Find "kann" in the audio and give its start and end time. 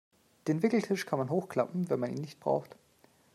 1.05-1.19